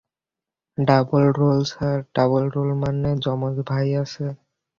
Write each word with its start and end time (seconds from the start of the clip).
Double 0.77 1.23
role 1.37 1.59
sir,- 1.63 1.97
double 2.15 2.43
role, 2.55 2.69
মানে 2.81 3.09
যমজ 3.25 3.55
ভাই 3.69 3.87
আছে। 3.95 4.25